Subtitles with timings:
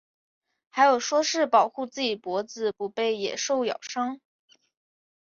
[0.71, 4.19] 还有说是保护自己脖子不被野兽咬伤。